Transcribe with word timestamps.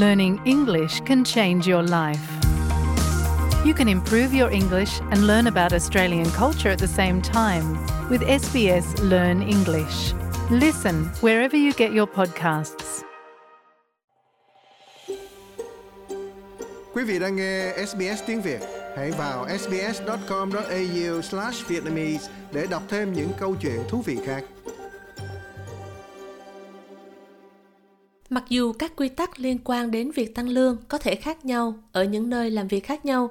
learning 0.00 0.40
English 0.44 1.00
can 1.00 1.24
change 1.24 1.66
your 1.68 1.82
life. 1.82 2.20
You 3.66 3.74
can 3.74 3.88
improve 3.88 4.32
your 4.32 4.50
English 4.50 5.00
and 5.10 5.26
learn 5.26 5.46
about 5.46 5.74
Australian 5.74 6.30
culture 6.30 6.70
at 6.70 6.78
the 6.78 6.88
same 6.88 7.20
time 7.20 7.78
with 8.08 8.22
SBS 8.22 9.10
Learn 9.10 9.42
English. 9.42 10.14
Listen 10.50 11.04
wherever 11.20 11.56
you 11.56 11.72
get 11.72 11.92
your 11.92 12.06
podcasts. 12.06 13.02
Quý 16.94 17.04
vị 17.04 17.18
đang 17.18 17.36
nghe 17.36 17.72
SBS 17.86 18.22
tiếng 18.26 18.42
Việt, 18.42 18.60
hãy 18.96 19.10
vào 19.10 19.46
sbs.com.au/vietnamese 19.58 22.30
để 22.52 22.66
đọc 22.70 22.82
thêm 22.88 23.12
những 23.12 23.32
câu 23.38 23.56
chuyện 23.60 23.80
thú 23.88 24.02
vị 24.06 24.18
khác. 24.26 24.44
Mặc 28.30 28.44
dù 28.48 28.72
các 28.72 28.92
quy 28.96 29.08
tắc 29.08 29.40
liên 29.40 29.58
quan 29.64 29.90
đến 29.90 30.10
việc 30.10 30.34
tăng 30.34 30.48
lương 30.48 30.76
có 30.88 30.98
thể 30.98 31.14
khác 31.14 31.44
nhau 31.44 31.74
ở 31.92 32.04
những 32.04 32.30
nơi 32.30 32.50
làm 32.50 32.68
việc 32.68 32.84
khác 32.84 33.04
nhau, 33.04 33.30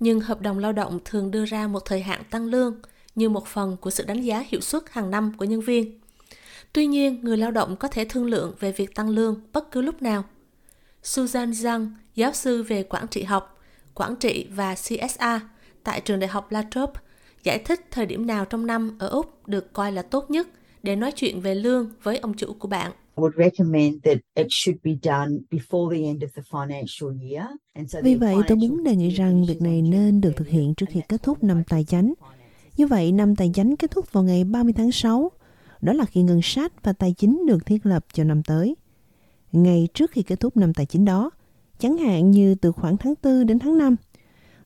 nhưng 0.00 0.20
hợp 0.20 0.40
đồng 0.40 0.58
lao 0.58 0.72
động 0.72 0.98
thường 1.04 1.30
đưa 1.30 1.44
ra 1.44 1.66
một 1.66 1.84
thời 1.84 2.02
hạn 2.02 2.22
tăng 2.30 2.46
lương 2.46 2.80
như 3.14 3.28
một 3.28 3.46
phần 3.46 3.76
của 3.80 3.90
sự 3.90 4.04
đánh 4.04 4.20
giá 4.20 4.44
hiệu 4.48 4.60
suất 4.60 4.82
hàng 4.90 5.10
năm 5.10 5.32
của 5.36 5.44
nhân 5.44 5.60
viên. 5.60 6.00
Tuy 6.72 6.86
nhiên, 6.86 7.20
người 7.22 7.36
lao 7.36 7.50
động 7.50 7.76
có 7.76 7.88
thể 7.88 8.04
thương 8.04 8.24
lượng 8.24 8.54
về 8.60 8.72
việc 8.72 8.94
tăng 8.94 9.08
lương 9.08 9.40
bất 9.52 9.70
cứ 9.70 9.82
lúc 9.82 10.02
nào. 10.02 10.24
Susan 11.02 11.50
Zhang, 11.50 11.88
giáo 12.14 12.32
sư 12.32 12.62
về 12.62 12.82
quản 12.82 13.08
trị 13.08 13.22
học, 13.22 13.60
quản 13.94 14.16
trị 14.16 14.46
và 14.50 14.74
CSA 14.74 15.40
tại 15.84 16.00
trường 16.00 16.20
đại 16.20 16.28
học 16.28 16.52
La 16.52 16.64
Trobe, 16.70 17.00
giải 17.42 17.58
thích 17.58 17.86
thời 17.90 18.06
điểm 18.06 18.26
nào 18.26 18.44
trong 18.44 18.66
năm 18.66 18.96
ở 18.98 19.08
Úc 19.08 19.48
được 19.48 19.72
coi 19.72 19.92
là 19.92 20.02
tốt 20.02 20.30
nhất 20.30 20.48
để 20.82 20.96
nói 20.96 21.12
chuyện 21.12 21.40
về 21.40 21.54
lương 21.54 21.90
với 22.02 22.18
ông 22.18 22.34
chủ 22.34 22.56
của 22.58 22.68
bạn. 22.68 22.92
Vì 28.02 28.14
vậy, 28.14 28.36
tôi 28.48 28.58
muốn 28.58 28.84
đề 28.84 28.96
nghị 28.96 29.10
rằng 29.10 29.44
việc 29.44 29.62
này 29.62 29.82
nên 29.82 30.20
được 30.20 30.36
thực 30.36 30.48
hiện 30.48 30.74
trước 30.74 30.86
khi 30.88 31.00
kết 31.08 31.22
thúc 31.22 31.44
năm 31.44 31.62
tài 31.68 31.84
chánh. 31.84 32.14
Như 32.76 32.86
vậy, 32.86 33.12
năm 33.12 33.36
tài 33.36 33.50
chánh 33.54 33.76
kết 33.76 33.90
thúc 33.90 34.12
vào 34.12 34.24
ngày 34.24 34.44
30 34.44 34.72
tháng 34.72 34.92
6. 34.92 35.30
Đó 35.80 35.92
là 35.92 36.04
khi 36.04 36.22
ngân 36.22 36.40
sách 36.42 36.72
và 36.82 36.92
tài 36.92 37.12
chính 37.12 37.46
được 37.46 37.66
thiết 37.66 37.86
lập 37.86 38.06
cho 38.12 38.24
năm 38.24 38.42
tới. 38.42 38.76
Ngay 39.52 39.88
trước 39.94 40.10
khi 40.10 40.22
kết 40.22 40.40
thúc 40.40 40.56
năm 40.56 40.74
tài 40.74 40.86
chính 40.86 41.04
đó, 41.04 41.30
chẳng 41.78 41.96
hạn 41.96 42.30
như 42.30 42.54
từ 42.54 42.72
khoảng 42.72 42.96
tháng 42.96 43.14
4 43.22 43.46
đến 43.46 43.58
tháng 43.58 43.78
5, 43.78 43.96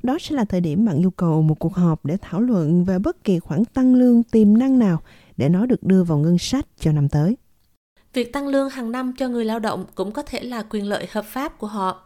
đó 0.03 0.19
sẽ 0.21 0.37
là 0.37 0.45
thời 0.45 0.61
điểm 0.61 0.85
bạn 0.85 0.99
yêu 0.99 1.11
cầu 1.11 1.43
một 1.43 1.59
cuộc 1.59 1.75
họp 1.75 2.05
để 2.05 2.17
thảo 2.21 2.41
luận 2.41 2.85
về 2.85 2.99
bất 2.99 3.25
kỳ 3.25 3.39
khoản 3.39 3.65
tăng 3.65 3.95
lương 3.95 4.23
tiềm 4.23 4.59
năng 4.59 4.79
nào 4.79 5.01
để 5.37 5.49
nó 5.49 5.67
được 5.67 5.83
đưa 5.83 6.05
vào 6.05 6.19
ngân 6.19 6.39
sách 6.39 6.67
cho 6.79 6.93
năm 6.93 7.09
tới. 7.09 7.37
Việc 8.13 8.33
tăng 8.33 8.49
lương 8.49 8.71
hàng 8.71 8.93
năm 8.93 9.13
cho 9.19 9.29
người 9.29 9.45
lao 9.45 9.59
động 9.59 9.87
cũng 9.95 10.13
có 10.13 10.23
thể 10.23 10.41
là 10.41 10.63
quyền 10.63 10.89
lợi 10.89 11.07
hợp 11.11 11.25
pháp 11.25 11.59
của 11.59 11.67
họ. 11.67 12.03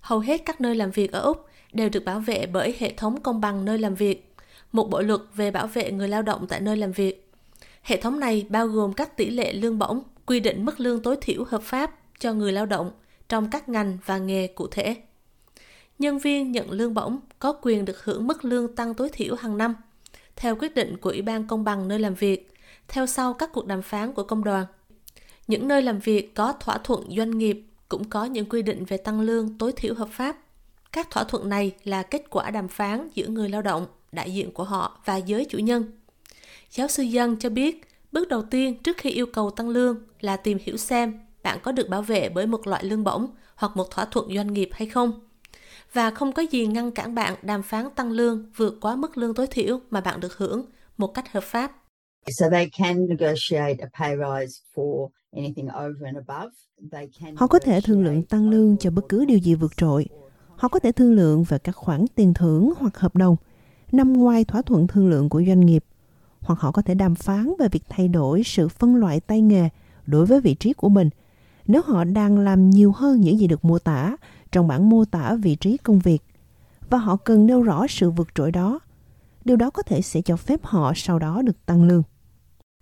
Hầu 0.00 0.18
hết 0.18 0.42
các 0.44 0.60
nơi 0.60 0.74
làm 0.74 0.90
việc 0.90 1.12
ở 1.12 1.20
Úc 1.20 1.46
đều 1.72 1.88
được 1.88 2.04
bảo 2.04 2.20
vệ 2.20 2.46
bởi 2.46 2.74
hệ 2.78 2.94
thống 2.96 3.20
công 3.20 3.40
bằng 3.40 3.64
nơi 3.64 3.78
làm 3.78 3.94
việc, 3.94 4.34
một 4.72 4.90
bộ 4.90 5.00
luật 5.00 5.20
về 5.34 5.50
bảo 5.50 5.66
vệ 5.66 5.92
người 5.92 6.08
lao 6.08 6.22
động 6.22 6.46
tại 6.48 6.60
nơi 6.60 6.76
làm 6.76 6.92
việc. 6.92 7.32
Hệ 7.82 8.00
thống 8.00 8.20
này 8.20 8.46
bao 8.48 8.66
gồm 8.66 8.92
các 8.92 9.16
tỷ 9.16 9.30
lệ 9.30 9.52
lương 9.52 9.78
bổng, 9.78 10.02
quy 10.26 10.40
định 10.40 10.64
mức 10.64 10.80
lương 10.80 11.02
tối 11.02 11.16
thiểu 11.20 11.44
hợp 11.44 11.62
pháp 11.62 11.94
cho 12.18 12.32
người 12.32 12.52
lao 12.52 12.66
động 12.66 12.90
trong 13.28 13.50
các 13.50 13.68
ngành 13.68 13.98
và 14.06 14.18
nghề 14.18 14.46
cụ 14.46 14.66
thể. 14.66 14.96
Nhân 15.98 16.18
viên 16.18 16.52
nhận 16.52 16.70
lương 16.70 16.94
bổng 16.94 17.20
có 17.38 17.52
quyền 17.52 17.84
được 17.84 18.04
hưởng 18.04 18.26
mức 18.26 18.44
lương 18.44 18.74
tăng 18.74 18.94
tối 18.94 19.08
thiểu 19.12 19.34
hàng 19.34 19.58
năm, 19.58 19.74
theo 20.36 20.56
quyết 20.56 20.74
định 20.74 20.96
của 20.96 21.10
Ủy 21.10 21.22
ban 21.22 21.46
Công 21.46 21.64
bằng 21.64 21.88
nơi 21.88 21.98
làm 21.98 22.14
việc, 22.14 22.54
theo 22.88 23.06
sau 23.06 23.34
các 23.34 23.50
cuộc 23.52 23.66
đàm 23.66 23.82
phán 23.82 24.12
của 24.12 24.22
công 24.22 24.44
đoàn. 24.44 24.66
Những 25.50 25.68
nơi 25.68 25.82
làm 25.82 25.98
việc 25.98 26.34
có 26.34 26.52
thỏa 26.52 26.78
thuận 26.78 27.16
doanh 27.16 27.38
nghiệp 27.38 27.62
cũng 27.88 28.04
có 28.04 28.24
những 28.24 28.48
quy 28.48 28.62
định 28.62 28.84
về 28.84 28.96
tăng 28.96 29.20
lương 29.20 29.58
tối 29.58 29.72
thiểu 29.76 29.94
hợp 29.94 30.08
pháp. 30.12 30.36
Các 30.92 31.10
thỏa 31.10 31.24
thuận 31.24 31.48
này 31.48 31.72
là 31.84 32.02
kết 32.02 32.22
quả 32.30 32.50
đàm 32.50 32.68
phán 32.68 33.08
giữa 33.14 33.26
người 33.26 33.48
lao 33.48 33.62
động, 33.62 33.86
đại 34.12 34.34
diện 34.34 34.52
của 34.52 34.64
họ 34.64 35.00
và 35.04 35.16
giới 35.16 35.44
chủ 35.44 35.58
nhân. 35.58 35.84
Giáo 36.70 36.88
sư 36.88 37.02
Dân 37.02 37.36
cho 37.36 37.50
biết, 37.50 37.80
bước 38.12 38.28
đầu 38.28 38.42
tiên 38.42 38.78
trước 38.82 38.96
khi 38.96 39.10
yêu 39.10 39.26
cầu 39.26 39.50
tăng 39.50 39.68
lương 39.68 39.98
là 40.20 40.36
tìm 40.36 40.58
hiểu 40.62 40.76
xem 40.76 41.20
bạn 41.42 41.58
có 41.62 41.72
được 41.72 41.88
bảo 41.88 42.02
vệ 42.02 42.28
bởi 42.28 42.46
một 42.46 42.66
loại 42.66 42.84
lương 42.84 43.04
bổng 43.04 43.26
hoặc 43.54 43.76
một 43.76 43.90
thỏa 43.90 44.04
thuận 44.04 44.34
doanh 44.34 44.52
nghiệp 44.52 44.68
hay 44.72 44.88
không. 44.88 45.20
Và 45.92 46.10
không 46.10 46.32
có 46.32 46.42
gì 46.50 46.66
ngăn 46.66 46.90
cản 46.90 47.14
bạn 47.14 47.34
đàm 47.42 47.62
phán 47.62 47.88
tăng 47.96 48.10
lương 48.10 48.50
vượt 48.56 48.74
quá 48.80 48.96
mức 48.96 49.18
lương 49.18 49.34
tối 49.34 49.46
thiểu 49.46 49.80
mà 49.90 50.00
bạn 50.00 50.20
được 50.20 50.36
hưởng 50.36 50.66
một 50.96 51.14
cách 51.14 51.32
hợp 51.32 51.44
pháp. 51.44 51.72
So 52.26 52.46
they 52.50 52.68
can 52.78 53.06
negotiate 53.08 53.76
a 53.78 53.88
pay 53.98 54.16
rise 54.16 54.60
for 54.74 55.08
Họ 57.36 57.46
có 57.46 57.58
thể 57.58 57.80
thương 57.80 58.04
lượng 58.04 58.22
tăng 58.22 58.50
lương 58.50 58.76
cho 58.76 58.90
bất 58.90 59.08
cứ 59.08 59.24
điều 59.24 59.38
gì 59.38 59.54
vượt 59.54 59.76
trội. 59.76 60.06
Họ 60.56 60.68
có 60.68 60.78
thể 60.78 60.92
thương 60.92 61.12
lượng 61.12 61.44
về 61.44 61.58
các 61.58 61.76
khoản 61.76 62.04
tiền 62.14 62.34
thưởng 62.34 62.72
hoặc 62.78 62.98
hợp 62.98 63.16
đồng 63.16 63.36
nằm 63.92 64.12
ngoài 64.12 64.44
thỏa 64.44 64.62
thuận 64.62 64.86
thương 64.86 65.08
lượng 65.10 65.28
của 65.28 65.42
doanh 65.46 65.60
nghiệp. 65.60 65.84
Hoặc 66.40 66.60
họ 66.60 66.72
có 66.72 66.82
thể 66.82 66.94
đàm 66.94 67.14
phán 67.14 67.52
về 67.58 67.68
việc 67.68 67.82
thay 67.88 68.08
đổi 68.08 68.42
sự 68.44 68.68
phân 68.68 68.96
loại 68.96 69.20
tay 69.20 69.40
nghề 69.40 69.68
đối 70.06 70.26
với 70.26 70.40
vị 70.40 70.54
trí 70.54 70.72
của 70.72 70.88
mình 70.88 71.10
nếu 71.66 71.82
họ 71.82 72.04
đang 72.04 72.38
làm 72.38 72.70
nhiều 72.70 72.92
hơn 72.92 73.20
những 73.20 73.38
gì 73.38 73.46
được 73.46 73.64
mô 73.64 73.78
tả 73.78 74.16
trong 74.52 74.68
bản 74.68 74.90
mô 74.90 75.04
tả 75.04 75.34
vị 75.34 75.56
trí 75.56 75.76
công 75.76 75.98
việc 75.98 76.22
và 76.90 76.98
họ 76.98 77.16
cần 77.16 77.46
nêu 77.46 77.62
rõ 77.62 77.86
sự 77.86 78.10
vượt 78.10 78.28
trội 78.34 78.52
đó. 78.52 78.80
Điều 79.44 79.56
đó 79.56 79.70
có 79.70 79.82
thể 79.82 80.02
sẽ 80.02 80.22
cho 80.22 80.36
phép 80.36 80.60
họ 80.62 80.92
sau 80.96 81.18
đó 81.18 81.42
được 81.42 81.66
tăng 81.66 81.82
lương. 81.82 82.02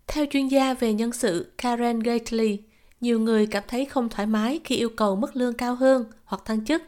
Theo 0.08 0.26
chuyên 0.30 0.48
gia 0.48 0.74
về 0.74 0.92
nhân 0.92 1.12
sự 1.12 1.52
Karen 1.58 2.00
Gately, 2.00 2.58
nhiều 3.00 3.20
người 3.20 3.46
cảm 3.46 3.62
thấy 3.68 3.84
không 3.84 4.08
thoải 4.08 4.26
mái 4.26 4.60
khi 4.64 4.76
yêu 4.76 4.88
cầu 4.88 5.16
mức 5.16 5.36
lương 5.36 5.54
cao 5.54 5.74
hơn 5.74 6.04
hoặc 6.24 6.42
thăng 6.44 6.64
chức. 6.64 6.82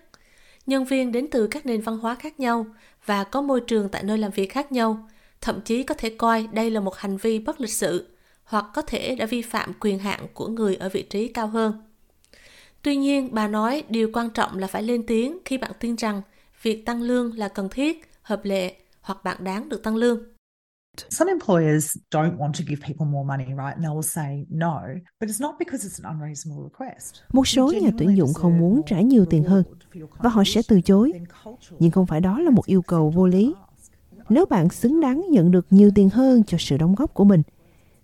Nhân 0.66 0.84
viên 0.84 1.12
đến 1.12 1.26
từ 1.30 1.46
các 1.46 1.66
nền 1.66 1.80
văn 1.80 1.98
hóa 1.98 2.14
khác 2.14 2.40
nhau 2.40 2.66
và 3.06 3.24
có 3.24 3.42
môi 3.42 3.60
trường 3.60 3.88
tại 3.88 4.02
nơi 4.02 4.18
làm 4.18 4.30
việc 4.30 4.52
khác 4.52 4.72
nhau, 4.72 5.08
thậm 5.40 5.60
chí 5.60 5.82
có 5.82 5.94
thể 5.94 6.10
coi 6.10 6.48
đây 6.52 6.70
là 6.70 6.80
một 6.80 6.96
hành 6.96 7.16
vi 7.16 7.38
bất 7.38 7.60
lịch 7.60 7.72
sự 7.72 8.06
hoặc 8.44 8.64
có 8.74 8.82
thể 8.82 9.14
đã 9.14 9.26
vi 9.26 9.42
phạm 9.42 9.72
quyền 9.80 9.98
hạn 9.98 10.26
của 10.34 10.48
người 10.48 10.76
ở 10.76 10.88
vị 10.88 11.02
trí 11.02 11.28
cao 11.28 11.46
hơn. 11.46 11.82
Tuy 12.82 12.96
nhiên, 12.96 13.28
bà 13.32 13.48
nói 13.48 13.82
điều 13.88 14.10
quan 14.12 14.30
trọng 14.30 14.58
là 14.58 14.66
phải 14.66 14.82
lên 14.82 15.06
tiếng 15.06 15.38
khi 15.44 15.58
bạn 15.58 15.72
tin 15.80 15.96
rằng 15.96 16.22
việc 16.62 16.86
tăng 16.86 17.02
lương 17.02 17.38
là 17.38 17.48
cần 17.48 17.68
thiết, 17.68 18.10
hợp 18.22 18.44
lệ 18.44 18.74
hoặc 19.00 19.24
bạn 19.24 19.36
đáng 19.44 19.68
được 19.68 19.82
tăng 19.82 19.96
lương. 19.96 20.24
Some 21.10 21.30
employers 21.32 21.96
don't 22.10 22.36
want 22.36 22.52
to 22.52 22.64
give 22.68 22.82
people 22.86 23.06
more 23.06 23.26
money, 23.26 23.46
right? 23.46 23.74
And 23.74 23.84
they 23.84 23.90
will 23.90 24.02
say 24.02 24.46
no, 24.48 24.80
but 25.20 25.30
it's 25.30 25.40
not 25.40 25.54
because 25.58 25.88
it's 25.88 26.04
an 26.04 26.14
unreasonable 26.14 26.64
request. 26.64 27.14
Một 27.32 27.48
số 27.48 27.72
nhà 27.82 27.90
tuyển 27.98 28.16
dụng 28.16 28.34
không 28.34 28.58
muốn 28.58 28.80
trả 28.86 29.00
nhiều 29.00 29.24
tiền 29.24 29.44
hơn 29.44 29.64
và 30.18 30.30
họ 30.30 30.42
sẽ 30.46 30.60
từ 30.68 30.80
chối. 30.80 31.12
Nhưng 31.78 31.90
không 31.90 32.06
phải 32.06 32.20
đó 32.20 32.40
là 32.40 32.50
một 32.50 32.66
yêu 32.66 32.82
cầu 32.82 33.10
vô 33.10 33.26
lý. 33.26 33.54
Nếu 34.28 34.46
bạn 34.46 34.68
xứng 34.68 35.00
đáng 35.00 35.24
nhận 35.30 35.50
được 35.50 35.66
nhiều 35.70 35.90
tiền 35.94 36.08
hơn 36.08 36.44
cho 36.44 36.58
sự 36.60 36.76
đóng 36.76 36.94
góp 36.94 37.14
của 37.14 37.24
mình, 37.24 37.42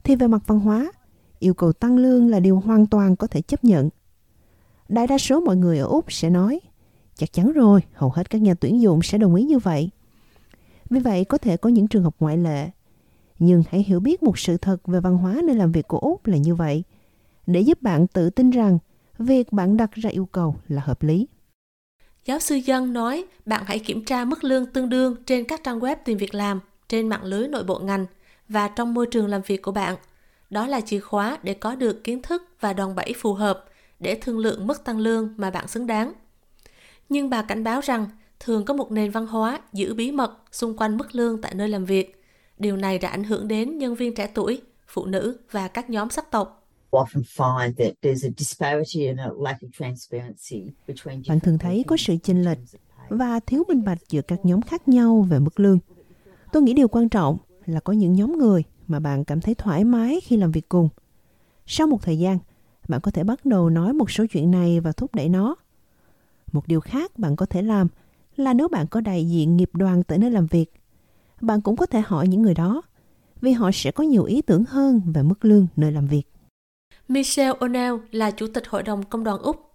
thì 0.05 0.17
về 0.17 0.27
mặt 0.27 0.43
văn 0.47 0.61
hóa, 0.61 0.93
yêu 1.39 1.55
cầu 1.55 1.73
tăng 1.73 1.97
lương 1.97 2.31
là 2.31 2.41
điều 2.41 2.61
hoàn 2.61 2.87
toàn 2.87 3.17
có 3.17 3.27
thể 3.27 3.41
chấp 3.43 3.65
nhận. 3.65 3.89
Đại 4.89 5.07
đa 5.07 5.19
số 5.19 5.41
mọi 5.41 5.57
người 5.57 5.79
ở 5.79 5.87
Úc 5.87 6.13
sẽ 6.13 6.31
nói, 6.31 6.61
chắc 7.15 7.33
chắn 7.33 7.53
rồi, 7.53 7.81
hầu 7.93 8.11
hết 8.11 8.31
các 8.31 8.43
nhà 8.43 8.55
tuyển 8.55 8.81
dụng 8.81 9.03
sẽ 9.03 9.19
đồng 9.19 9.35
ý 9.35 9.45
như 9.45 9.59
vậy. 9.59 9.91
Vì 10.91 11.01
vậy, 11.01 11.25
có 11.25 11.39
thể 11.39 11.57
có 11.57 11.71
những 11.71 11.89
trường 11.89 12.03
hợp 12.03 12.17
ngoại 12.19 12.37
lệ 12.37 12.71
nhưng 13.39 13.63
hãy 13.71 13.83
hiểu 13.83 14.01
biết 14.01 14.23
một 14.23 14.39
sự 14.39 14.57
thật 14.57 14.87
về 14.87 15.01
văn 15.01 15.17
hóa 15.17 15.37
nơi 15.45 15.57
làm 15.57 15.73
việc 15.73 15.89
của 15.89 15.99
Úc 15.99 16.27
là 16.27 16.37
như 16.37 16.55
vậy, 16.55 16.85
để 17.47 17.61
giúp 17.61 17.83
bạn 17.83 18.07
tự 18.07 18.31
tin 18.31 18.51
rằng 18.51 18.79
việc 19.19 19.53
bạn 19.53 19.77
đặt 19.77 19.93
ra 19.93 20.11
yêu 20.11 20.27
cầu 20.27 20.57
là 20.69 20.83
hợp 20.83 21.03
lý. 21.03 21.27
Giáo 22.25 22.39
sư 22.39 22.55
Dân 22.55 22.93
nói 22.93 23.25
bạn 23.47 23.63
hãy 23.67 23.79
kiểm 23.79 24.05
tra 24.05 24.25
mức 24.25 24.45
lương 24.45 24.67
tương 24.67 24.89
đương 24.89 25.17
trên 25.27 25.45
các 25.45 25.61
trang 25.65 25.81
web 25.81 25.97
tìm 26.05 26.19
việc 26.19 26.35
làm, 26.35 26.61
trên 26.89 27.09
mạng 27.09 27.25
lưới 27.25 27.49
nội 27.49 27.65
bộ 27.65 27.79
ngành 27.79 28.07
và 28.49 28.69
trong 28.69 28.95
môi 28.95 29.07
trường 29.07 29.29
làm 29.29 29.43
việc 29.47 29.63
của 29.63 29.73
bạn. 29.73 29.97
Đó 30.51 30.67
là 30.67 30.81
chìa 30.81 31.01
khóa 31.01 31.39
để 31.43 31.55
có 31.55 31.75
được 31.75 32.05
kiến 32.05 32.23
thức 32.23 32.43
và 32.61 32.73
đòn 32.73 32.94
bẩy 32.94 33.15
phù 33.19 33.35
hợp 33.35 33.65
để 34.00 34.19
thương 34.23 34.39
lượng 34.39 34.67
mức 34.67 34.85
tăng 34.85 34.99
lương 34.99 35.35
mà 35.37 35.50
bạn 35.50 35.69
xứng 35.69 35.87
đáng. 35.87 36.12
Nhưng 37.09 37.31
bà 37.31 37.43
cảnh 37.43 37.65
báo 37.65 37.81
rằng 37.81 38.06
thường 38.41 38.65
có 38.65 38.75
một 38.75 38.93
nền 38.93 39.11
văn 39.11 39.27
hóa 39.27 39.61
giữ 39.73 39.94
bí 39.94 40.12
mật 40.12 40.39
xung 40.53 40.77
quanh 40.77 40.97
mức 40.97 41.15
lương 41.15 41.41
tại 41.41 41.55
nơi 41.55 41.69
làm 41.69 41.85
việc 41.85 42.16
Điều 42.58 42.76
này 42.76 42.99
đã 42.99 43.08
ảnh 43.08 43.25
hưởng 43.25 43.49
đến 43.49 43.79
nhân 43.79 43.94
viên 43.94 44.14
trẻ 44.14 44.29
tuổi, 44.35 44.62
phụ 44.87 45.06
nữ 45.06 45.38
và 45.50 45.69
các 45.69 45.91
nhóm 45.91 46.11
sắc 46.11 46.31
tộc. 46.31 46.69
Bạn 51.29 51.41
thường 51.43 51.58
thấy 51.58 51.85
có 51.87 51.97
sự 51.97 52.17
chênh 52.23 52.44
lệch 52.44 52.58
và 53.08 53.41
thiếu 53.41 53.64
minh 53.69 53.85
bạch 53.85 53.99
giữa 54.08 54.23
các 54.23 54.41
nhóm 54.44 54.62
khác 54.62 54.88
nhau 54.88 55.26
về 55.31 55.38
mức 55.38 55.61
lương. 55.61 55.79
Tôi 56.53 56.62
nghĩ 56.62 56.75
điều 56.75 56.88
quan 56.88 57.08
trọng 57.08 57.38
là 57.67 57.81
có 57.81 57.93
những 57.93 58.12
nhóm 58.12 58.38
người 58.38 58.62
mà 58.87 59.00
bạn 59.00 59.25
cảm 59.25 59.41
thấy 59.41 59.55
thoải 59.55 59.85
mái 59.85 60.20
khi 60.20 60.37
làm 60.37 60.53
việc 60.53 60.69
cùng. 60.69 60.88
Sau 61.67 61.87
một 61.87 62.03
thời 62.03 62.19
gian, 62.19 62.38
bạn 62.88 63.00
có 63.00 63.11
thể 63.11 63.25
bắt 63.25 63.44
đầu 63.44 63.70
nói 63.70 63.93
một 63.93 64.11
số 64.11 64.25
chuyện 64.31 64.50
này 64.50 64.81
và 64.81 64.93
thúc 64.93 65.14
đẩy 65.14 65.29
nó. 65.29 65.56
Một 66.53 66.69
điều 66.69 66.81
khác 66.81 67.19
bạn 67.19 67.37
có 67.37 67.47
thể 67.47 67.62
làm 67.62 67.88
là 68.37 68.55
nếu 68.55 68.69
bạn 68.69 68.87
có 68.87 69.00
đại 69.00 69.29
diện 69.29 69.56
nghiệp 69.56 69.70
đoàn 69.73 70.03
tại 70.03 70.19
nơi 70.19 70.31
làm 70.31 70.47
việc 70.47 70.73
bạn 71.41 71.61
cũng 71.61 71.77
có 71.77 71.87
thể 71.87 72.00
hỏi 72.00 72.29
những 72.29 72.43
người 72.43 72.55
đó, 72.55 72.83
vì 73.41 73.53
họ 73.53 73.71
sẽ 73.73 73.91
có 73.91 74.05
nhiều 74.05 74.25
ý 74.25 74.43
tưởng 74.43 74.65
hơn 74.69 75.00
về 75.15 75.23
mức 75.23 75.44
lương 75.44 75.67
nơi 75.77 75.93
làm 75.93 76.06
việc. 76.06 76.23
Michelle 77.09 77.59
O'Neill 77.59 77.99
là 78.11 78.31
chủ 78.31 78.47
tịch 78.55 78.69
Hội 78.69 78.83
đồng 78.83 79.03
Công 79.03 79.25
đoàn 79.25 79.38
Úc. 79.38 79.73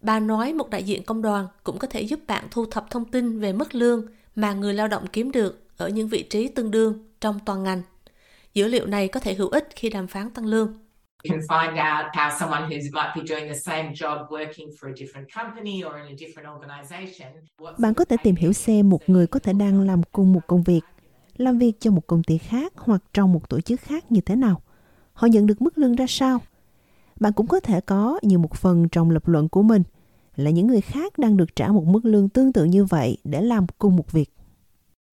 Bà 0.00 0.20
nói 0.20 0.52
một 0.52 0.70
đại 0.70 0.82
diện 0.82 1.02
công 1.04 1.22
đoàn 1.22 1.46
cũng 1.64 1.78
có 1.78 1.86
thể 1.86 2.00
giúp 2.00 2.20
bạn 2.26 2.44
thu 2.50 2.66
thập 2.66 2.90
thông 2.90 3.04
tin 3.04 3.40
về 3.40 3.52
mức 3.52 3.74
lương 3.74 4.06
mà 4.34 4.52
người 4.52 4.74
lao 4.74 4.88
động 4.88 5.06
kiếm 5.06 5.32
được 5.32 5.62
ở 5.76 5.88
những 5.88 6.08
vị 6.08 6.22
trí 6.22 6.48
tương 6.48 6.70
đương 6.70 7.08
trong 7.20 7.38
toàn 7.44 7.62
ngành. 7.62 7.82
Dữ 8.54 8.68
liệu 8.68 8.86
này 8.86 9.08
có 9.08 9.20
thể 9.20 9.34
hữu 9.34 9.48
ích 9.48 9.68
khi 9.76 9.90
đàm 9.90 10.06
phán 10.06 10.30
tăng 10.30 10.46
lương. 10.46 10.74
can 11.24 11.40
find 11.48 11.72
out 11.72 12.12
how 12.14 12.30
someone 12.40 12.68
who 12.68 12.90
might 12.92 13.12
be 13.16 13.22
doing 13.26 13.48
the 13.48 13.58
same 13.58 13.92
job 13.94 14.28
working 14.28 14.70
for 14.80 14.88
a 14.88 14.92
different 14.92 15.26
company 15.34 15.84
or 15.84 15.94
in 15.94 16.06
a 16.06 16.16
different 16.16 16.46
organization. 16.56 17.32
Bạn 17.78 17.94
có 17.94 18.04
thể 18.04 18.16
tìm 18.22 18.34
hiểu 18.34 18.52
xem 18.52 18.90
một 18.90 19.08
người 19.08 19.26
có 19.26 19.38
thể 19.38 19.52
đang 19.52 19.80
làm 19.80 20.02
cùng 20.12 20.32
một 20.32 20.40
công 20.46 20.62
việc, 20.62 20.80
làm 21.36 21.58
việc 21.58 21.80
cho 21.80 21.90
một 21.90 22.06
công 22.06 22.22
ty 22.22 22.38
khác 22.38 22.72
hoặc 22.76 23.02
trong 23.14 23.32
một 23.32 23.48
tổ 23.48 23.60
chức 23.60 23.80
khác 23.80 24.12
như 24.12 24.20
thế 24.20 24.36
nào. 24.36 24.62
Họ 25.12 25.26
nhận 25.26 25.46
được 25.46 25.62
mức 25.62 25.78
lương 25.78 25.96
ra 25.96 26.06
sao? 26.08 26.40
Bạn 27.20 27.32
cũng 27.32 27.46
có 27.46 27.60
thể 27.60 27.80
có 27.80 28.18
như 28.22 28.38
một 28.38 28.54
phần 28.54 28.88
trong 28.88 29.10
lập 29.10 29.28
luận 29.28 29.48
của 29.48 29.62
mình 29.62 29.82
là 30.36 30.50
những 30.50 30.66
người 30.66 30.80
khác 30.80 31.18
đang 31.18 31.36
được 31.36 31.56
trả 31.56 31.68
một 31.68 31.84
mức 31.84 32.04
lương 32.04 32.28
tương 32.28 32.52
tự 32.52 32.64
như 32.64 32.84
vậy 32.84 33.16
để 33.24 33.42
làm 33.42 33.66
cùng 33.78 33.96
một 33.96 34.12
việc. 34.12 34.30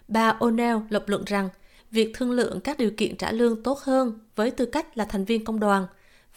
Bà 0.07 0.37
O'Neill 0.39 0.81
lập 0.89 1.03
luận 1.07 1.23
rằng, 1.25 1.49
việc 1.91 2.11
thương 2.15 2.31
lượng 2.31 2.59
các 2.59 2.77
điều 2.77 2.91
kiện 2.97 3.17
trả 3.17 3.31
lương 3.31 3.63
tốt 3.63 3.79
hơn 3.79 4.19
với 4.35 4.51
tư 4.51 4.65
cách 4.65 4.97
là 4.97 5.05
thành 5.05 5.25
viên 5.25 5.45
công 5.45 5.59
đoàn 5.59 5.87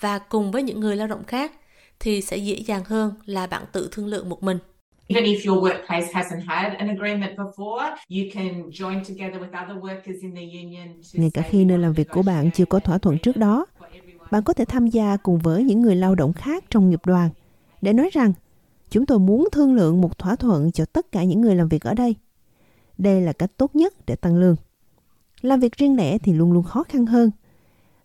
và 0.00 0.18
cùng 0.18 0.50
với 0.50 0.62
những 0.62 0.80
người 0.80 0.96
lao 0.96 1.06
động 1.06 1.24
khác 1.24 1.52
thì 2.00 2.22
sẽ 2.22 2.36
dễ 2.36 2.54
dàng 2.66 2.84
hơn 2.84 3.14
là 3.24 3.46
bạn 3.46 3.62
tự 3.72 3.88
thương 3.92 4.06
lượng 4.06 4.28
một 4.28 4.42
mình. 4.42 4.58
Even 5.12 5.24
if 5.24 5.50
your 5.50 5.62
workplace 5.62 6.12
hasn't 6.12 6.42
had 6.46 6.74
an 6.78 6.88
agreement 6.88 7.36
before, 7.36 7.96
you 8.08 8.24
can 8.34 8.70
join 8.70 9.04
together 9.04 9.40
with 9.40 9.52
other 9.64 9.76
workers 9.82 10.22
in 10.22 10.34
the 10.34 10.42
union. 10.62 10.88
to 10.88 11.20
Ngay 11.20 11.30
cả 11.30 11.42
khi 11.50 11.64
nơi 11.64 11.78
làm 11.78 11.92
việc 11.92 12.08
của 12.10 12.22
bạn 12.22 12.50
chưa 12.50 12.64
có 12.64 12.78
thỏa 12.78 12.98
thuận 12.98 13.18
trước 13.18 13.36
đó, 13.36 13.66
bạn 14.30 14.42
có 14.42 14.52
thể 14.52 14.64
tham 14.64 14.86
gia 14.86 15.16
cùng 15.16 15.38
với 15.38 15.64
những 15.64 15.82
người 15.82 15.96
lao 15.96 16.14
động 16.14 16.32
khác 16.32 16.64
trong 16.70 16.90
nghiệp 16.90 17.00
đoàn 17.06 17.30
để 17.82 17.92
nói 17.92 18.10
rằng 18.12 18.32
chúng 18.90 19.06
tôi 19.06 19.18
muốn 19.18 19.48
thương 19.52 19.74
lượng 19.74 20.00
một 20.00 20.18
thỏa 20.18 20.36
thuận 20.36 20.72
cho 20.72 20.84
tất 20.84 21.12
cả 21.12 21.24
những 21.24 21.40
người 21.40 21.54
làm 21.56 21.68
việc 21.68 21.82
ở 21.82 21.94
đây. 21.94 22.16
Đây 22.98 23.20
là 23.20 23.32
cách 23.32 23.50
tốt 23.56 23.76
nhất 23.76 23.94
để 24.06 24.16
tăng 24.16 24.36
lương. 24.36 24.56
Làm 25.40 25.60
việc 25.60 25.76
riêng 25.76 25.96
lẻ 25.96 26.18
thì 26.18 26.32
luôn 26.32 26.52
luôn 26.52 26.62
khó 26.62 26.82
khăn 26.82 27.06
hơn. 27.06 27.30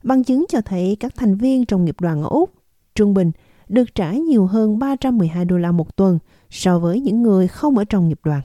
Bằng 0.04 0.24
chứng 0.24 0.46
cho 0.50 0.62
thấy 0.62 0.98
các 1.00 1.16
thành 1.16 1.36
viên 1.36 1.66
trong 1.66 1.86
nghiệp 1.86 1.96
đoàn 2.02 2.24
ở 2.24 2.30
Úc 2.30 2.54
trung 2.96 3.14
bình 3.14 3.32
được 3.70 3.96
trả 3.96 4.12
nhiều 4.12 4.46
hơn 4.46 4.80
312 4.80 5.46
đô 5.46 5.58
la 5.58 5.72
một 5.72 5.96
tuần 5.96 6.20
so 6.50 6.80
với 6.80 7.00
những 7.00 7.24
người 7.24 7.48
không 7.48 7.78
ở 7.78 7.84
trong 7.86 8.08
nghiệp 8.08 8.20
đoàn. 8.24 8.42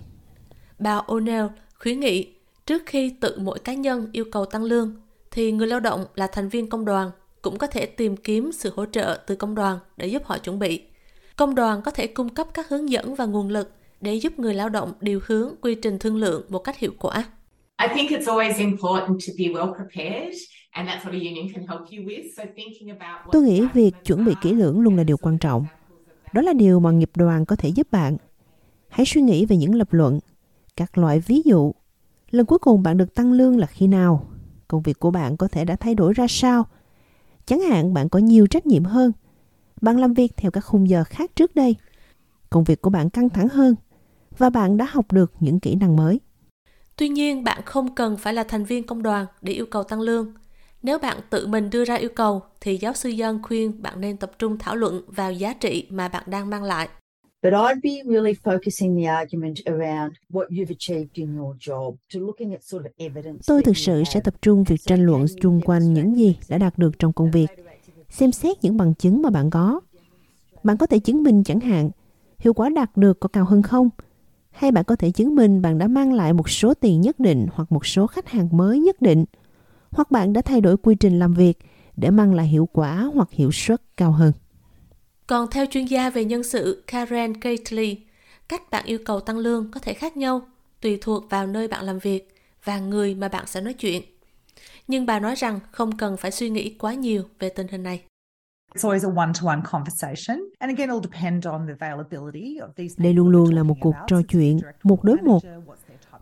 Bà 0.78 1.00
O'Neill 1.06 1.48
khuyến 1.78 2.00
nghị 2.00 2.26
trước 2.66 2.82
khi 2.86 3.10
tự 3.20 3.38
mỗi 3.38 3.58
cá 3.58 3.74
nhân 3.74 4.08
yêu 4.12 4.24
cầu 4.32 4.44
tăng 4.44 4.64
lương 4.64 4.96
thì 5.30 5.52
người 5.52 5.66
lao 5.66 5.80
động 5.80 6.04
là 6.14 6.26
thành 6.26 6.48
viên 6.48 6.69
công 6.69 6.84
đoàn 6.84 7.10
cũng 7.42 7.58
có 7.58 7.66
thể 7.66 7.86
tìm 7.86 8.16
kiếm 8.16 8.52
sự 8.52 8.72
hỗ 8.76 8.86
trợ 8.86 9.19
từ 9.26 9.36
công 9.36 9.54
đoàn 9.54 9.78
để 9.96 10.06
giúp 10.06 10.22
họ 10.24 10.38
chuẩn 10.38 10.58
bị. 10.58 10.82
Công 11.36 11.54
đoàn 11.54 11.82
có 11.82 11.90
thể 11.90 12.06
cung 12.06 12.28
cấp 12.28 12.46
các 12.54 12.69
hướng 12.69 12.90
dẫn 12.90 13.14
và 13.14 13.24
nguồn 13.24 13.48
lực 13.48 13.70
để 14.00 14.14
giúp 14.14 14.38
người 14.38 14.54
lao 14.54 14.69
động 14.69 14.92
điều 15.00 15.20
hướng 15.26 15.54
quy 15.60 15.74
trình 15.74 15.98
thương 15.98 16.16
lượng 16.16 16.42
một 16.48 16.58
cách 16.58 16.78
hiệu 16.78 16.92
quả. 16.98 17.24
I 17.82 17.88
think 17.94 18.10
it's 18.10 18.24
always 18.24 18.58
important 18.58 19.19
to 19.26 19.32
be 19.38 19.44
well 19.44 19.74
prepared, 19.74 20.36
and 20.72 20.88
that's 20.88 21.04
what 21.04 21.12
a 21.12 21.22
union 21.30 21.48
can 21.54 21.66
help 21.66 21.80
you 21.80 22.04
with. 22.04 22.24
So 22.36 22.42
thinking 22.56 22.88
about 22.88 23.26
what 23.26 23.30
Tôi 23.32 23.42
nghĩ 23.42 23.66
việc 23.74 24.04
chuẩn 24.04 24.24
bị 24.24 24.34
kỹ 24.34 24.52
lưỡng 24.52 24.80
luôn 24.80 24.96
là 24.96 25.04
điều 25.04 25.16
quan 25.16 25.38
trọng. 25.38 25.66
Đó 26.32 26.42
là 26.42 26.52
điều 26.52 26.80
mà 26.80 26.90
nghiệp 26.90 27.10
đoàn 27.14 27.46
có 27.46 27.56
thể 27.56 27.69
giúp 27.69 27.90
bạn. 27.90 28.16
Hãy 28.88 29.06
suy 29.06 29.20
nghĩ 29.22 29.46
về 29.46 29.56
những 29.56 29.74
lập 29.74 29.92
luận, 29.92 30.20
các 30.76 30.98
loại 30.98 31.20
ví 31.20 31.42
dụ. 31.44 31.72
Lần 32.30 32.46
cuối 32.46 32.58
cùng 32.58 32.82
bạn 32.82 32.96
được 32.96 33.14
tăng 33.14 33.32
lương 33.32 33.58
là 33.58 33.66
khi 33.66 33.86
nào? 33.86 34.28
Công 34.69 34.82
việc 34.82 34.98
của 34.98 35.10
bạn 35.10 35.36
có 35.36 35.48
thể 35.48 35.64
đã 35.64 35.76
thay 35.76 35.94
đổi 35.94 36.12
ra 36.12 36.26
sao? 36.28 36.66
Chẳng 37.46 37.60
hạn 37.60 37.94
bạn 37.94 38.08
có 38.08 38.19
nhiều 38.19 38.46
trách 38.46 38.66
nhiệm 38.66 38.84
hơn. 38.84 39.12
Bạn 39.80 39.98
làm 39.98 40.14
việc 40.14 40.36
theo 40.36 40.50
các 40.50 40.60
khung 40.60 40.88
giờ 40.88 41.04
khác 41.04 41.30
trước 41.36 41.54
đây. 41.54 41.76
Công 42.50 42.64
việc 42.64 42.82
của 42.82 42.90
bạn 42.90 43.10
căng 43.10 43.28
thẳng 43.28 43.48
hơn 43.48 43.74
và 44.38 44.50
bạn 44.50 44.76
đã 44.76 44.86
học 44.90 45.12
được 45.12 45.32
những 45.40 45.60
kỹ 45.60 45.74
năng 45.74 45.96
mới. 45.96 46.20
Tuy 46.96 47.08
nhiên, 47.08 47.44
bạn 47.44 47.62
không 47.64 47.94
cần 47.94 48.16
phải 48.16 48.34
là 48.34 48.44
thành 48.44 48.64
viên 48.64 48.86
công 48.86 49.02
đoàn 49.02 49.26
để 49.42 49.52
yêu 49.52 49.66
cầu 49.66 49.82
tăng 49.82 50.00
lương. 50.00 50.34
Nếu 50.82 50.99
bạn 50.99 51.19
tự 51.31 51.46
mình 51.46 51.70
đưa 51.70 51.84
ra 51.84 51.94
yêu 51.94 52.11
cầu, 52.14 52.43
thì 52.61 52.76
giáo 52.76 52.93
sư 52.93 53.08
Dân 53.08 53.43
khuyên 53.43 53.82
bạn 53.82 54.00
nên 54.00 54.17
tập 54.17 54.32
trung 54.38 54.58
thảo 54.58 54.76
luận 54.76 55.02
vào 55.06 55.32
giá 55.32 55.52
trị 55.52 55.87
mà 55.90 56.08
bạn 56.08 56.23
đang 56.26 56.50
mang 56.50 56.62
lại. 56.62 56.88
But 57.43 57.52
I'd 57.52 57.81
be 57.82 58.12
really 58.12 58.32
focusing 58.44 59.02
the 59.02 59.06
argument 59.06 59.56
around 59.64 60.12
what 60.31 60.49
you've 60.49 60.75
achieved 60.79 61.08
in 61.12 61.37
your 61.38 61.56
job, 61.56 61.94
to 62.14 62.20
looking 62.20 62.52
at 62.52 62.64
sort 62.64 62.84
of 62.84 62.90
evidence. 62.96 63.38
Tôi 63.46 63.62
thực 63.62 63.76
sự 63.76 64.02
sẽ 64.05 64.20
tập 64.20 64.34
trung 64.43 64.64
việc 64.64 64.81
tranh 64.84 65.06
luận 65.06 65.26
chung 65.40 65.61
quanh 65.64 65.94
những 65.94 66.17
gì 66.17 66.37
đã 66.49 66.58
đạt 66.58 66.79
được 66.79 66.99
trong 66.99 67.12
công 67.12 67.31
việc, 67.31 67.46
xem 68.08 68.32
xét 68.32 68.56
những 68.62 68.76
bằng 68.76 68.94
chứng 68.94 69.23
mà 69.23 69.31
bạn 69.31 69.50
có. 69.50 69.81
Bạn 70.62 70.76
có 70.76 70.87
thể 70.87 70.99
chứng 70.99 71.23
minh 71.23 71.44
chẳng 71.44 71.61
hạn, 71.61 71.90
hiệu 72.38 72.55
quả 72.55 72.69
đạt 72.69 72.96
được 72.96 73.20
có 73.20 73.29
cao 73.29 73.44
hơn 73.44 73.62
không? 73.62 73.88
Hay 74.50 74.73
bạn 74.73 74.84
có 74.84 74.96
thể 74.96 75.11
chứng 75.11 75.34
minh 75.34 75.62
bạn 75.62 75.79
đã 75.79 75.88
mang 75.88 76.12
lại 76.12 76.32
một 76.32 76.50
số 76.50 76.75
tiền 76.75 77.00
nhất 77.00 77.20
định 77.20 77.46
hoặc 77.52 77.73
một 77.73 77.87
số 77.87 78.06
khách 78.06 78.29
hàng 78.29 78.49
mới 78.52 78.79
nhất 78.79 79.02
định, 79.02 79.25
hoặc 79.93 80.11
bạn 80.11 80.33
đã 80.33 80.43
thay 80.43 80.61
đổi 80.61 80.77
quy 80.77 80.94
trình 80.94 81.19
làm 81.19 81.35
việc 81.35 81.59
để 81.97 82.11
mang 82.11 82.35
lại 82.35 82.47
hiệu 82.47 82.69
quả 82.73 83.11
hoặc 83.15 83.31
hiệu 83.31 83.53
suất 83.53 83.83
cao 83.97 84.12
hơn. 84.12 84.33
Còn 85.27 85.50
theo 85.50 85.67
chuyên 85.67 85.85
gia 85.85 86.11
về 86.11 86.25
nhân 86.25 86.43
sự 86.43 86.85
Karen 86.87 87.33
Gately, 87.33 87.97
cách 88.49 88.71
bạn 88.71 88.85
yêu 88.87 88.99
cầu 89.05 89.21
tăng 89.21 89.39
lương 89.39 89.71
có 89.71 89.81
thể 89.81 89.94
khác 89.94 90.17
nhau 90.17 90.43
tùy 90.81 90.99
thuộc 91.00 91.31
vào 91.31 91.47
nơi 91.47 91.69
bạn 91.69 91.85
làm 91.85 91.99
việc 91.99 92.35
và 92.65 92.79
người 92.79 93.15
mà 93.15 93.29
bạn 93.29 93.47
sẽ 93.47 93.61
nói 93.61 93.73
chuyện. 93.73 94.03
Nhưng 94.89 95.06
bà 95.06 95.21
nói 95.21 95.35
rằng 95.35 95.61
không 95.71 95.97
cần 95.97 96.17
phải 96.17 96.31
suy 96.31 96.50
nghĩ 96.50 96.77
quá 96.79 96.94
nhiều 96.94 97.23
về 97.39 97.49
tình 97.49 97.69
hình 97.69 97.83
này. 97.83 98.03
It's 98.75 98.91
always 98.91 99.11
a 99.11 99.25
one-to-one 99.25 99.62
conversation. 99.71 100.39
And 100.59 100.79
again, 100.79 100.89
it'll 100.91 101.11
depend 101.11 101.47
on 101.47 101.67
the 101.67 101.75
availability 101.81 102.59
of 102.59 102.69
these 102.77 102.94
Đây 102.99 103.15
luôn 103.15 103.29
luôn 103.29 103.55
là 103.55 103.62
một 103.62 103.75
cuộc 103.81 103.94
trò 104.06 104.23
chuyện, 104.29 104.61
một 104.83 105.05
đối 105.05 105.17
một. 105.17 105.43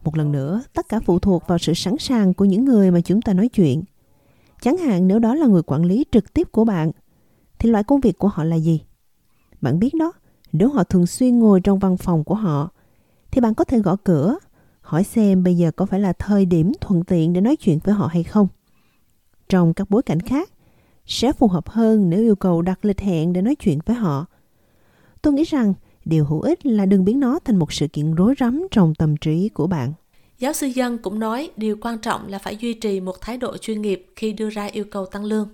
Một 0.04 0.16
lần 0.16 0.32
nữa, 0.32 0.62
tất 0.74 0.88
cả 0.88 1.00
phụ 1.00 1.18
thuộc 1.18 1.46
vào 1.46 1.58
sự 1.58 1.74
sẵn 1.74 1.98
sàng 1.98 2.34
của 2.34 2.44
những 2.44 2.64
người 2.64 2.90
mà 2.90 3.00
chúng 3.00 3.22
ta 3.22 3.32
nói 3.32 3.48
chuyện. 3.48 3.82
Chẳng 4.62 4.76
hạn 4.76 5.08
nếu 5.08 5.18
đó 5.18 5.34
là 5.34 5.46
người 5.46 5.62
quản 5.62 5.84
lý 5.84 6.04
trực 6.12 6.34
tiếp 6.34 6.52
của 6.52 6.64
bạn, 6.64 6.90
thì 7.58 7.70
loại 7.70 7.84
công 7.84 8.00
việc 8.00 8.18
của 8.18 8.28
họ 8.28 8.44
là 8.44 8.56
gì? 8.56 8.80
Bạn 9.60 9.78
biết 9.78 9.94
đó, 9.94 10.12
nếu 10.52 10.70
họ 10.70 10.84
thường 10.84 11.06
xuyên 11.06 11.38
ngồi 11.38 11.60
trong 11.60 11.78
văn 11.78 11.96
phòng 11.96 12.24
của 12.24 12.34
họ, 12.34 12.70
thì 13.30 13.40
bạn 13.40 13.54
có 13.54 13.64
thể 13.64 13.78
gõ 13.78 13.96
cửa, 14.04 14.36
hỏi 14.80 15.04
xem 15.04 15.42
bây 15.42 15.56
giờ 15.56 15.70
có 15.70 15.86
phải 15.86 16.00
là 16.00 16.12
thời 16.12 16.44
điểm 16.44 16.72
thuận 16.80 17.04
tiện 17.04 17.32
để 17.32 17.40
nói 17.40 17.56
chuyện 17.56 17.78
với 17.84 17.94
họ 17.94 18.06
hay 18.06 18.22
không. 18.22 18.48
Trong 19.48 19.74
các 19.74 19.90
bối 19.90 20.02
cảnh 20.02 20.20
khác, 20.20 20.50
sẽ 21.06 21.32
phù 21.32 21.48
hợp 21.48 21.68
hơn 21.68 22.10
nếu 22.10 22.20
yêu 22.20 22.36
cầu 22.36 22.62
đặt 22.62 22.84
lịch 22.84 23.00
hẹn 23.00 23.32
để 23.32 23.42
nói 23.42 23.54
chuyện 23.54 23.78
với 23.86 23.96
họ. 23.96 24.26
Tôi 25.22 25.32
nghĩ 25.32 25.44
rằng 25.44 25.74
điều 26.04 26.24
hữu 26.24 26.40
ích 26.40 26.66
là 26.66 26.86
đừng 26.86 27.04
biến 27.04 27.20
nó 27.20 27.38
thành 27.38 27.56
một 27.56 27.72
sự 27.72 27.88
kiện 27.88 28.14
rối 28.14 28.34
rắm 28.40 28.66
trong 28.70 28.94
tâm 28.94 29.16
trí 29.16 29.48
của 29.48 29.66
bạn. 29.66 29.92
Giáo 30.38 30.52
sư 30.52 30.66
Dân 30.66 30.98
cũng 30.98 31.18
nói 31.18 31.50
điều 31.56 31.76
quan 31.80 31.98
trọng 31.98 32.28
là 32.28 32.38
phải 32.38 32.56
duy 32.56 32.74
trì 32.74 33.00
một 33.00 33.20
thái 33.20 33.36
độ 33.36 33.56
chuyên 33.56 33.82
nghiệp 33.82 34.06
khi 34.16 34.32
đưa 34.32 34.50
ra 34.50 34.66
yêu 34.66 34.84
cầu 34.90 35.06
tăng 35.06 35.24
lương. 35.24 35.48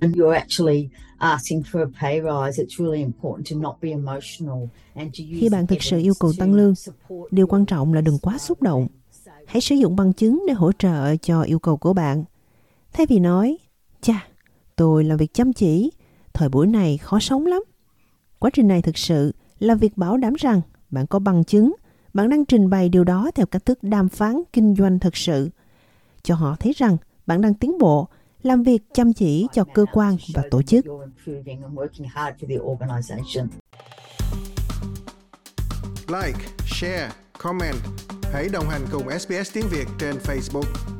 And 0.00 0.16
you're 0.16 0.38
actually 0.38 0.88
asking 1.18 1.62
for 1.72 1.80
a 1.80 1.90
pay 2.00 2.20
rise, 2.20 2.64
it's 2.64 2.84
really 2.84 3.02
important 3.02 3.46
to 3.50 3.56
not 3.56 3.76
be 3.82 3.90
emotional 3.90 4.68
and 4.94 5.18
to 5.18 5.24
use 5.32 5.40
Khi 5.40 5.48
bạn 5.48 5.66
thực 5.66 5.82
sự 5.82 5.98
yêu 5.98 6.14
cầu 6.20 6.32
tăng 6.38 6.54
lương, 6.54 6.74
support 6.74 7.32
điều 7.32 7.46
quan 7.46 7.66
trọng 7.66 7.92
là 7.92 8.00
đừng 8.00 8.18
quá 8.18 8.38
xúc 8.38 8.62
động. 8.62 8.86
Hãy 9.46 9.60
sử 9.60 9.74
dụng 9.74 9.96
bằng 9.96 10.12
chứng 10.12 10.44
để 10.48 10.54
hỗ 10.54 10.72
trợ 10.72 11.16
cho 11.16 11.42
yêu 11.42 11.58
cầu 11.58 11.76
của 11.76 11.92
bạn. 11.92 12.24
Thay 12.92 13.06
vì 13.06 13.18
nói, 13.18 13.58
chà, 14.00 14.26
tôi 14.76 15.04
làm 15.04 15.18
việc 15.18 15.34
chăm 15.34 15.52
chỉ, 15.52 15.90
thời 16.32 16.48
buổi 16.48 16.66
này 16.66 16.98
khó 16.98 17.18
sống 17.20 17.46
lắm. 17.46 17.62
Quá 18.38 18.50
trình 18.52 18.68
này 18.68 18.82
thực 18.82 18.98
sự 18.98 19.32
là 19.58 19.74
việc 19.74 19.96
bảo 19.96 20.16
đảm 20.16 20.34
rằng 20.38 20.60
bạn 20.90 21.06
có 21.06 21.18
bằng 21.18 21.44
chứng, 21.44 21.74
bạn 22.14 22.28
đang 22.28 22.44
trình 22.44 22.70
bày 22.70 22.88
điều 22.88 23.04
đó 23.04 23.30
theo 23.34 23.46
cách 23.46 23.64
thức 23.64 23.78
đàm 23.82 24.08
phán 24.08 24.42
kinh 24.52 24.74
doanh 24.78 24.98
thực 24.98 25.16
sự. 25.16 25.50
Cho 26.22 26.34
họ 26.34 26.56
thấy 26.60 26.72
rằng 26.76 26.96
bạn 27.26 27.40
đang 27.40 27.54
tiến 27.54 27.78
bộ, 27.78 28.08
làm 28.42 28.62
việc 28.62 28.82
chăm 28.94 29.12
chỉ 29.12 29.46
cho 29.52 29.64
cơ 29.74 29.86
quan 29.92 30.16
và 30.34 30.42
tổ 30.50 30.62
chức. 30.62 30.84
You're 30.84 31.00
improving 31.00 31.62
and 31.62 31.78
working 31.78 32.06
hard 32.08 32.36
for 32.42 32.48
the 32.48 32.58
organisation. 32.62 33.48
Like, 36.08 36.38
share, 36.66 37.10
comment. 37.38 37.76
Hãy 38.32 38.48
đồng 38.52 38.68
hành 38.68 38.82
cùng 38.92 39.18
SBS 39.18 39.54
tiếng 39.54 39.66
Việt 39.70 39.88
trên 39.98 40.16
Facebook. 40.16 40.97